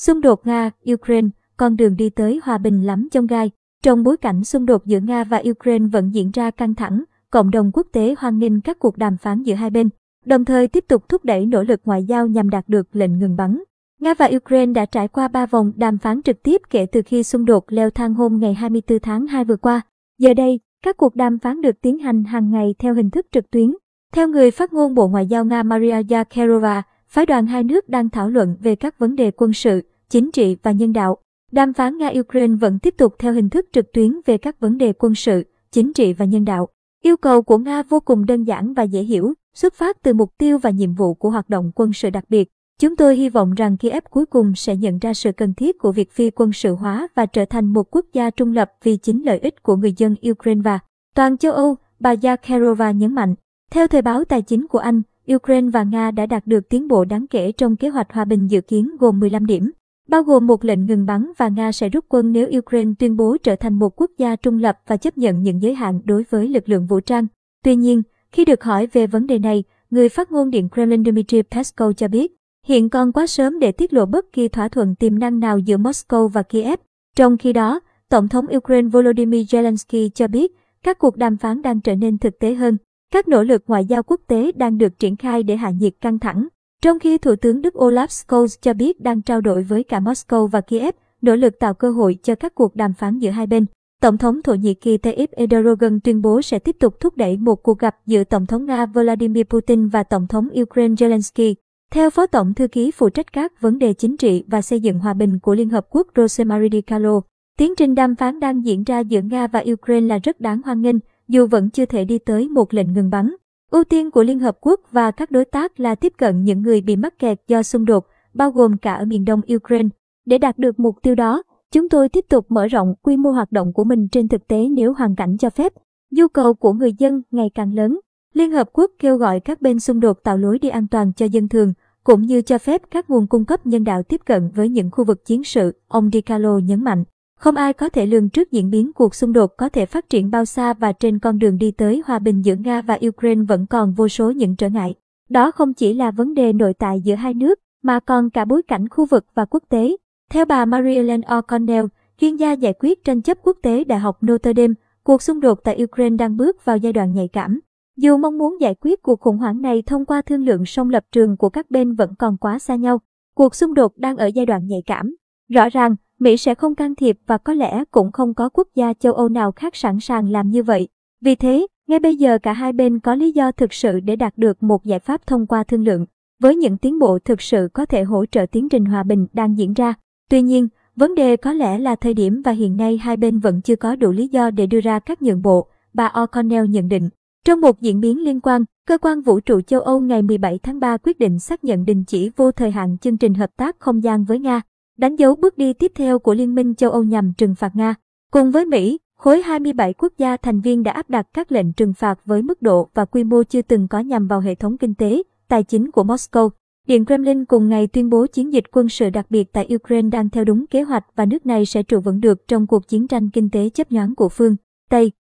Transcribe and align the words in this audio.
Xung 0.00 0.20
đột 0.20 0.46
Nga-Ukraine, 0.46 1.28
con 1.56 1.76
đường 1.76 1.96
đi 1.96 2.10
tới 2.10 2.40
hòa 2.42 2.58
bình 2.58 2.82
lắm 2.82 3.08
trong 3.12 3.26
gai. 3.26 3.50
Trong 3.82 4.02
bối 4.02 4.16
cảnh 4.16 4.44
xung 4.44 4.66
đột 4.66 4.86
giữa 4.86 5.00
Nga 5.00 5.24
và 5.24 5.42
Ukraine 5.50 5.86
vẫn 5.92 6.14
diễn 6.14 6.30
ra 6.30 6.50
căng 6.50 6.74
thẳng, 6.74 7.04
cộng 7.30 7.50
đồng 7.50 7.70
quốc 7.72 7.86
tế 7.92 8.14
hoan 8.18 8.38
nghênh 8.38 8.60
các 8.60 8.78
cuộc 8.78 8.96
đàm 8.96 9.16
phán 9.16 9.42
giữa 9.42 9.54
hai 9.54 9.70
bên, 9.70 9.88
đồng 10.24 10.44
thời 10.44 10.68
tiếp 10.68 10.84
tục 10.88 11.08
thúc 11.08 11.24
đẩy 11.24 11.46
nỗ 11.46 11.62
lực 11.62 11.80
ngoại 11.84 12.04
giao 12.04 12.26
nhằm 12.26 12.50
đạt 12.50 12.68
được 12.68 12.96
lệnh 12.96 13.18
ngừng 13.18 13.36
bắn. 13.36 13.62
Nga 14.00 14.14
và 14.14 14.30
Ukraine 14.36 14.72
đã 14.72 14.86
trải 14.86 15.08
qua 15.08 15.28
3 15.28 15.46
vòng 15.46 15.72
đàm 15.76 15.98
phán 15.98 16.22
trực 16.22 16.42
tiếp 16.42 16.62
kể 16.70 16.86
từ 16.86 17.02
khi 17.06 17.22
xung 17.22 17.44
đột 17.44 17.64
leo 17.68 17.90
thang 17.90 18.14
hôm 18.14 18.38
ngày 18.38 18.54
24 18.54 18.98
tháng 19.00 19.26
2 19.26 19.44
vừa 19.44 19.56
qua. 19.56 19.80
Giờ 20.18 20.34
đây, 20.34 20.60
các 20.84 20.96
cuộc 20.96 21.16
đàm 21.16 21.38
phán 21.38 21.60
được 21.60 21.80
tiến 21.80 21.98
hành 21.98 22.24
hàng 22.24 22.50
ngày 22.50 22.74
theo 22.78 22.94
hình 22.94 23.10
thức 23.10 23.26
trực 23.32 23.50
tuyến. 23.50 23.74
Theo 24.12 24.28
người 24.28 24.50
phát 24.50 24.72
ngôn 24.72 24.94
Bộ 24.94 25.08
Ngoại 25.08 25.26
giao 25.26 25.44
Nga 25.44 25.62
Maria 25.62 26.02
Zakharova, 26.02 26.82
phái 27.08 27.26
đoàn 27.26 27.46
hai 27.46 27.64
nước 27.64 27.88
đang 27.88 28.10
thảo 28.10 28.30
luận 28.30 28.56
về 28.60 28.76
các 28.76 28.98
vấn 28.98 29.16
đề 29.16 29.30
quân 29.30 29.52
sự, 29.52 29.82
chính 30.08 30.30
trị 30.32 30.56
và 30.62 30.72
nhân 30.72 30.92
đạo. 30.92 31.16
Đàm 31.52 31.72
phán 31.72 31.98
Nga-Ukraine 31.98 32.58
vẫn 32.58 32.78
tiếp 32.78 32.94
tục 32.98 33.14
theo 33.18 33.32
hình 33.32 33.48
thức 33.48 33.66
trực 33.72 33.92
tuyến 33.92 34.20
về 34.26 34.38
các 34.38 34.60
vấn 34.60 34.78
đề 34.78 34.92
quân 34.92 35.14
sự, 35.14 35.44
chính 35.72 35.92
trị 35.92 36.12
và 36.12 36.24
nhân 36.24 36.44
đạo. 36.44 36.68
Yêu 37.02 37.16
cầu 37.16 37.42
của 37.42 37.58
Nga 37.58 37.82
vô 37.82 38.00
cùng 38.00 38.26
đơn 38.26 38.44
giản 38.44 38.74
và 38.74 38.82
dễ 38.82 39.02
hiểu, 39.02 39.34
xuất 39.54 39.74
phát 39.74 40.02
từ 40.02 40.14
mục 40.14 40.38
tiêu 40.38 40.58
và 40.58 40.70
nhiệm 40.70 40.94
vụ 40.94 41.14
của 41.14 41.30
hoạt 41.30 41.48
động 41.48 41.72
quân 41.74 41.92
sự 41.92 42.10
đặc 42.10 42.24
biệt. 42.28 42.48
Chúng 42.80 42.96
tôi 42.96 43.16
hy 43.16 43.28
vọng 43.28 43.54
rằng 43.54 43.76
Kiev 43.76 44.04
cuối 44.10 44.26
cùng 44.26 44.54
sẽ 44.54 44.76
nhận 44.76 44.98
ra 44.98 45.14
sự 45.14 45.32
cần 45.32 45.54
thiết 45.54 45.78
của 45.78 45.92
việc 45.92 46.12
phi 46.12 46.30
quân 46.30 46.52
sự 46.52 46.74
hóa 46.74 47.08
và 47.14 47.26
trở 47.26 47.44
thành 47.44 47.66
một 47.66 47.90
quốc 47.90 48.06
gia 48.12 48.30
trung 48.30 48.52
lập 48.52 48.72
vì 48.82 48.96
chính 48.96 49.22
lợi 49.22 49.38
ích 49.38 49.62
của 49.62 49.76
người 49.76 49.94
dân 49.96 50.14
Ukraine 50.30 50.60
và 50.64 50.78
toàn 51.14 51.38
châu 51.38 51.52
Âu, 51.52 51.76
bà 52.00 52.14
Zakharova 52.14 52.92
nhấn 52.92 53.14
mạnh. 53.14 53.34
Theo 53.70 53.88
thời 53.88 54.02
báo 54.02 54.24
tài 54.24 54.42
chính 54.42 54.66
của 54.66 54.78
Anh, 54.78 55.02
Ukraine 55.34 55.70
và 55.70 55.82
Nga 55.82 56.10
đã 56.10 56.26
đạt 56.26 56.46
được 56.46 56.68
tiến 56.68 56.88
bộ 56.88 57.04
đáng 57.04 57.26
kể 57.26 57.52
trong 57.52 57.76
kế 57.76 57.88
hoạch 57.88 58.12
hòa 58.12 58.24
bình 58.24 58.46
dự 58.46 58.60
kiến 58.60 58.96
gồm 58.98 59.20
15 59.20 59.46
điểm, 59.46 59.70
bao 60.08 60.22
gồm 60.22 60.46
một 60.46 60.64
lệnh 60.64 60.86
ngừng 60.86 61.06
bắn 61.06 61.32
và 61.38 61.48
Nga 61.48 61.72
sẽ 61.72 61.88
rút 61.88 62.04
quân 62.08 62.32
nếu 62.32 62.48
Ukraine 62.58 62.92
tuyên 62.98 63.16
bố 63.16 63.36
trở 63.42 63.56
thành 63.56 63.74
một 63.74 64.00
quốc 64.00 64.10
gia 64.18 64.36
trung 64.36 64.58
lập 64.58 64.78
và 64.86 64.96
chấp 64.96 65.18
nhận 65.18 65.42
những 65.42 65.62
giới 65.62 65.74
hạn 65.74 66.00
đối 66.04 66.24
với 66.30 66.48
lực 66.48 66.68
lượng 66.68 66.86
vũ 66.86 67.00
trang. 67.00 67.26
Tuy 67.64 67.76
nhiên, 67.76 68.02
khi 68.32 68.44
được 68.44 68.64
hỏi 68.64 68.86
về 68.86 69.06
vấn 69.06 69.26
đề 69.26 69.38
này, 69.38 69.64
người 69.90 70.08
phát 70.08 70.32
ngôn 70.32 70.50
Điện 70.50 70.68
Kremlin 70.68 71.04
Dmitry 71.04 71.42
Peskov 71.42 71.92
cho 71.96 72.08
biết, 72.08 72.32
hiện 72.66 72.88
còn 72.88 73.12
quá 73.12 73.26
sớm 73.26 73.58
để 73.58 73.72
tiết 73.72 73.92
lộ 73.92 74.06
bất 74.06 74.32
kỳ 74.32 74.48
thỏa 74.48 74.68
thuận 74.68 74.94
tiềm 74.94 75.18
năng 75.18 75.38
nào 75.38 75.58
giữa 75.58 75.76
Moscow 75.76 76.28
và 76.28 76.42
Kiev. 76.42 76.80
Trong 77.16 77.36
khi 77.36 77.52
đó, 77.52 77.80
Tổng 78.08 78.28
thống 78.28 78.46
Ukraine 78.56 78.88
Volodymyr 78.88 79.54
Zelensky 79.54 80.08
cho 80.08 80.28
biết 80.28 80.52
các 80.82 80.98
cuộc 80.98 81.16
đàm 81.16 81.36
phán 81.36 81.62
đang 81.62 81.80
trở 81.80 81.94
nên 81.94 82.18
thực 82.18 82.38
tế 82.38 82.54
hơn. 82.54 82.76
Các 83.12 83.28
nỗ 83.28 83.42
lực 83.42 83.62
ngoại 83.66 83.84
giao 83.84 84.02
quốc 84.02 84.20
tế 84.26 84.52
đang 84.52 84.78
được 84.78 84.98
triển 84.98 85.16
khai 85.16 85.42
để 85.42 85.56
hạ 85.56 85.70
nhiệt 85.70 85.92
căng 86.00 86.18
thẳng. 86.18 86.48
Trong 86.82 86.98
khi 86.98 87.18
Thủ 87.18 87.36
tướng 87.36 87.62
Đức 87.62 87.74
Olaf 87.74 88.06
Scholz 88.06 88.58
cho 88.62 88.74
biết 88.74 89.00
đang 89.00 89.22
trao 89.22 89.40
đổi 89.40 89.62
với 89.62 89.84
cả 89.84 90.00
Moscow 90.00 90.46
và 90.46 90.60
Kiev, 90.60 90.94
nỗ 91.22 91.36
lực 91.36 91.58
tạo 91.58 91.74
cơ 91.74 91.90
hội 91.90 92.18
cho 92.22 92.34
các 92.34 92.54
cuộc 92.54 92.76
đàm 92.76 92.94
phán 92.94 93.18
giữa 93.18 93.30
hai 93.30 93.46
bên. 93.46 93.66
Tổng 94.02 94.18
thống 94.18 94.42
Thổ 94.42 94.54
Nhĩ 94.54 94.74
Kỳ 94.74 94.96
Tayyip 94.96 95.30
Erdogan 95.30 96.00
tuyên 96.00 96.22
bố 96.22 96.42
sẽ 96.42 96.58
tiếp 96.58 96.76
tục 96.80 97.00
thúc 97.00 97.16
đẩy 97.16 97.36
một 97.36 97.62
cuộc 97.62 97.78
gặp 97.78 97.96
giữa 98.06 98.24
Tổng 98.24 98.46
thống 98.46 98.66
Nga 98.66 98.86
Vladimir 98.86 99.44
Putin 99.44 99.88
và 99.88 100.02
Tổng 100.02 100.26
thống 100.26 100.48
Ukraine 100.62 100.94
Zelensky. 100.94 101.54
Theo 101.90 102.10
Phó 102.10 102.26
Tổng 102.26 102.54
Thư 102.54 102.68
ký 102.68 102.90
phụ 102.90 103.08
trách 103.08 103.32
các 103.32 103.60
vấn 103.60 103.78
đề 103.78 103.92
chính 103.92 104.16
trị 104.16 104.44
và 104.46 104.62
xây 104.62 104.80
dựng 104.80 104.98
hòa 104.98 105.14
bình 105.14 105.38
của 105.38 105.54
Liên 105.54 105.68
Hợp 105.68 105.86
Quốc 105.90 106.06
Rosemary 106.16 106.68
DiCarlo, 106.72 107.20
tiến 107.58 107.74
trình 107.76 107.94
đàm 107.94 108.16
phán 108.16 108.40
đang 108.40 108.64
diễn 108.66 108.84
ra 108.84 109.00
giữa 109.00 109.20
Nga 109.20 109.46
và 109.46 109.64
Ukraine 109.72 110.06
là 110.06 110.18
rất 110.18 110.40
đáng 110.40 110.62
hoan 110.64 110.82
nghênh, 110.82 110.96
dù 111.28 111.46
vẫn 111.46 111.70
chưa 111.70 111.84
thể 111.84 112.04
đi 112.04 112.18
tới 112.18 112.48
một 112.48 112.74
lệnh 112.74 112.92
ngừng 112.92 113.10
bắn. 113.10 113.34
Ưu 113.70 113.84
tiên 113.84 114.10
của 114.10 114.22
Liên 114.22 114.38
Hợp 114.38 114.58
Quốc 114.60 114.80
và 114.92 115.10
các 115.10 115.30
đối 115.30 115.44
tác 115.44 115.80
là 115.80 115.94
tiếp 115.94 116.12
cận 116.18 116.44
những 116.44 116.62
người 116.62 116.80
bị 116.80 116.96
mắc 116.96 117.18
kẹt 117.18 117.40
do 117.48 117.62
xung 117.62 117.84
đột, 117.84 118.06
bao 118.34 118.50
gồm 118.50 118.76
cả 118.78 118.94
ở 118.94 119.04
miền 119.04 119.24
đông 119.24 119.40
Ukraine. 119.54 119.88
Để 120.26 120.38
đạt 120.38 120.58
được 120.58 120.80
mục 120.80 120.96
tiêu 121.02 121.14
đó, 121.14 121.42
chúng 121.72 121.88
tôi 121.88 122.08
tiếp 122.08 122.24
tục 122.28 122.46
mở 122.48 122.66
rộng 122.66 122.94
quy 123.02 123.16
mô 123.16 123.30
hoạt 123.30 123.52
động 123.52 123.72
của 123.72 123.84
mình 123.84 124.08
trên 124.08 124.28
thực 124.28 124.48
tế 124.48 124.68
nếu 124.68 124.92
hoàn 124.92 125.16
cảnh 125.16 125.36
cho 125.38 125.50
phép. 125.50 125.72
Nhu 126.10 126.28
cầu 126.28 126.54
của 126.54 126.72
người 126.72 126.92
dân 126.98 127.22
ngày 127.30 127.50
càng 127.54 127.74
lớn. 127.74 128.00
Liên 128.34 128.50
Hợp 128.50 128.68
Quốc 128.72 128.90
kêu 128.98 129.16
gọi 129.16 129.40
các 129.40 129.60
bên 129.60 129.80
xung 129.80 130.00
đột 130.00 130.18
tạo 130.24 130.38
lối 130.38 130.58
đi 130.58 130.68
an 130.68 130.86
toàn 130.88 131.12
cho 131.12 131.26
dân 131.26 131.48
thường, 131.48 131.72
cũng 132.04 132.22
như 132.22 132.42
cho 132.42 132.58
phép 132.58 132.82
các 132.90 133.10
nguồn 133.10 133.26
cung 133.26 133.44
cấp 133.44 133.66
nhân 133.66 133.84
đạo 133.84 134.02
tiếp 134.02 134.20
cận 134.26 134.50
với 134.54 134.68
những 134.68 134.90
khu 134.90 135.04
vực 135.04 135.24
chiến 135.24 135.44
sự, 135.44 135.72
ông 135.88 136.10
Di 136.12 136.20
Carlo 136.20 136.58
nhấn 136.58 136.84
mạnh. 136.84 137.04
Không 137.38 137.54
ai 137.54 137.72
có 137.72 137.88
thể 137.88 138.06
lường 138.06 138.28
trước 138.28 138.50
diễn 138.52 138.70
biến 138.70 138.92
cuộc 138.92 139.14
xung 139.14 139.32
đột 139.32 139.56
có 139.56 139.68
thể 139.68 139.86
phát 139.86 140.08
triển 140.08 140.30
bao 140.30 140.44
xa 140.44 140.74
và 140.74 140.92
trên 140.92 141.18
con 141.18 141.38
đường 141.38 141.58
đi 141.58 141.70
tới 141.70 142.02
hòa 142.06 142.18
bình 142.18 142.44
giữa 142.44 142.54
Nga 142.54 142.82
và 142.82 142.98
Ukraine 143.06 143.44
vẫn 143.48 143.66
còn 143.66 143.92
vô 143.92 144.08
số 144.08 144.30
những 144.30 144.56
trở 144.56 144.68
ngại. 144.68 144.94
Đó 145.28 145.50
không 145.50 145.74
chỉ 145.74 145.94
là 145.94 146.10
vấn 146.10 146.34
đề 146.34 146.52
nội 146.52 146.74
tại 146.74 147.00
giữa 147.00 147.14
hai 147.14 147.34
nước, 147.34 147.58
mà 147.82 148.00
còn 148.00 148.30
cả 148.30 148.44
bối 148.44 148.62
cảnh 148.62 148.88
khu 148.88 149.06
vực 149.06 149.26
và 149.34 149.44
quốc 149.44 149.62
tế. 149.68 149.96
Theo 150.30 150.44
bà 150.44 150.64
Marie-Hélène 150.64 151.20
O'Connell, 151.20 151.88
chuyên 152.20 152.36
gia 152.36 152.52
giải 152.52 152.74
quyết 152.80 153.04
tranh 153.04 153.22
chấp 153.22 153.38
quốc 153.42 153.56
tế 153.62 153.84
Đại 153.84 153.98
học 153.98 154.18
Notre 154.22 154.52
Dame, 154.56 154.74
cuộc 155.02 155.22
xung 155.22 155.40
đột 155.40 155.64
tại 155.64 155.82
Ukraine 155.82 156.16
đang 156.16 156.36
bước 156.36 156.64
vào 156.64 156.76
giai 156.76 156.92
đoạn 156.92 157.12
nhạy 157.12 157.28
cảm. 157.28 157.60
Dù 157.96 158.16
mong 158.16 158.38
muốn 158.38 158.60
giải 158.60 158.74
quyết 158.80 159.02
cuộc 159.02 159.20
khủng 159.20 159.38
hoảng 159.38 159.62
này 159.62 159.82
thông 159.82 160.04
qua 160.04 160.22
thương 160.22 160.44
lượng 160.44 160.64
song 160.66 160.90
lập 160.90 161.04
trường 161.12 161.36
của 161.36 161.48
các 161.48 161.70
bên 161.70 161.94
vẫn 161.94 162.14
còn 162.18 162.36
quá 162.36 162.58
xa 162.58 162.76
nhau, 162.76 163.00
cuộc 163.34 163.54
xung 163.54 163.74
đột 163.74 163.92
đang 163.96 164.16
ở 164.16 164.26
giai 164.26 164.46
đoạn 164.46 164.66
nhạy 164.66 164.82
cảm. 164.86 165.14
Rõ 165.48 165.68
ràng, 165.68 165.96
Mỹ 166.18 166.36
sẽ 166.36 166.54
không 166.54 166.74
can 166.74 166.94
thiệp 166.94 167.18
và 167.26 167.38
có 167.38 167.54
lẽ 167.54 167.84
cũng 167.90 168.12
không 168.12 168.34
có 168.34 168.48
quốc 168.48 168.68
gia 168.74 168.92
châu 168.92 169.12
Âu 169.12 169.28
nào 169.28 169.52
khác 169.52 169.76
sẵn 169.76 170.00
sàng 170.00 170.30
làm 170.30 170.50
như 170.50 170.62
vậy. 170.62 170.88
Vì 171.20 171.34
thế, 171.34 171.66
ngay 171.86 171.98
bây 171.98 172.16
giờ 172.16 172.38
cả 172.38 172.52
hai 172.52 172.72
bên 172.72 172.98
có 173.00 173.14
lý 173.14 173.32
do 173.32 173.52
thực 173.52 173.72
sự 173.72 174.00
để 174.00 174.16
đạt 174.16 174.38
được 174.38 174.62
một 174.62 174.84
giải 174.84 174.98
pháp 174.98 175.26
thông 175.26 175.46
qua 175.46 175.64
thương 175.64 175.84
lượng, 175.84 176.06
với 176.42 176.56
những 176.56 176.78
tiến 176.78 176.98
bộ 176.98 177.18
thực 177.18 177.42
sự 177.42 177.68
có 177.72 177.86
thể 177.86 178.02
hỗ 178.02 178.26
trợ 178.26 178.46
tiến 178.52 178.68
trình 178.68 178.84
hòa 178.84 179.02
bình 179.02 179.26
đang 179.32 179.58
diễn 179.58 179.72
ra. 179.72 179.94
Tuy 180.30 180.42
nhiên, 180.42 180.68
vấn 180.96 181.14
đề 181.14 181.36
có 181.36 181.52
lẽ 181.52 181.78
là 181.78 181.96
thời 181.96 182.14
điểm 182.14 182.42
và 182.42 182.52
hiện 182.52 182.76
nay 182.76 182.96
hai 182.96 183.16
bên 183.16 183.38
vẫn 183.38 183.60
chưa 183.60 183.76
có 183.76 183.96
đủ 183.96 184.10
lý 184.10 184.28
do 184.28 184.50
để 184.50 184.66
đưa 184.66 184.80
ra 184.80 184.98
các 184.98 185.22
nhượng 185.22 185.42
bộ, 185.42 185.66
bà 185.94 186.08
O'Connell 186.14 186.66
nhận 186.66 186.88
định. 186.88 187.08
Trong 187.44 187.60
một 187.60 187.80
diễn 187.80 188.00
biến 188.00 188.24
liên 188.24 188.40
quan, 188.40 188.64
Cơ 188.88 188.98
quan 188.98 189.20
Vũ 189.20 189.40
trụ 189.40 189.60
châu 189.60 189.80
Âu 189.80 190.00
ngày 190.00 190.22
17 190.22 190.58
tháng 190.58 190.80
3 190.80 190.96
quyết 190.96 191.18
định 191.18 191.38
xác 191.38 191.64
nhận 191.64 191.84
đình 191.84 192.04
chỉ 192.04 192.30
vô 192.36 192.52
thời 192.52 192.70
hạn 192.70 192.98
chương 192.98 193.16
trình 193.16 193.34
hợp 193.34 193.50
tác 193.56 193.76
không 193.78 194.02
gian 194.02 194.24
với 194.24 194.38
Nga 194.38 194.60
đánh 194.98 195.16
dấu 195.16 195.36
bước 195.36 195.58
đi 195.58 195.72
tiếp 195.72 195.92
theo 195.94 196.18
của 196.18 196.34
Liên 196.34 196.54
minh 196.54 196.74
châu 196.74 196.90
Âu 196.90 197.02
nhằm 197.02 197.32
trừng 197.38 197.54
phạt 197.54 197.76
Nga. 197.76 197.94
Cùng 198.32 198.50
với 198.50 198.64
Mỹ, 198.64 198.98
khối 199.18 199.42
27 199.42 199.92
quốc 199.92 200.12
gia 200.18 200.36
thành 200.36 200.60
viên 200.60 200.82
đã 200.82 200.92
áp 200.92 201.10
đặt 201.10 201.26
các 201.32 201.52
lệnh 201.52 201.72
trừng 201.72 201.94
phạt 201.94 202.20
với 202.24 202.42
mức 202.42 202.62
độ 202.62 202.88
và 202.94 203.04
quy 203.04 203.24
mô 203.24 203.42
chưa 203.42 203.62
từng 203.62 203.88
có 203.88 203.98
nhằm 204.00 204.26
vào 204.26 204.40
hệ 204.40 204.54
thống 204.54 204.78
kinh 204.78 204.94
tế, 204.94 205.22
tài 205.48 205.62
chính 205.62 205.90
của 205.90 206.02
Moscow. 206.04 206.50
Điện 206.86 207.04
Kremlin 207.04 207.44
cùng 207.44 207.68
ngày 207.68 207.86
tuyên 207.86 208.10
bố 208.10 208.26
chiến 208.26 208.52
dịch 208.52 208.64
quân 208.72 208.88
sự 208.88 209.10
đặc 209.10 209.26
biệt 209.30 209.52
tại 209.52 209.68
Ukraine 209.74 210.08
đang 210.08 210.30
theo 210.30 210.44
đúng 210.44 210.66
kế 210.66 210.82
hoạch 210.82 211.04
và 211.16 211.26
nước 211.26 211.46
này 211.46 211.66
sẽ 211.66 211.82
trụ 211.82 212.00
vững 212.00 212.20
được 212.20 212.48
trong 212.48 212.66
cuộc 212.66 212.88
chiến 212.88 213.08
tranh 213.08 213.30
kinh 213.30 213.50
tế 213.50 213.68
chấp 213.68 213.92
nhoáng 213.92 214.14
của 214.14 214.28
phương 214.28 214.56
Tây. 214.90 215.12